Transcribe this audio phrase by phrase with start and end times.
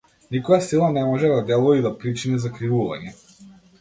[0.35, 3.15] Никоја сила не може да делува и да причини закривување.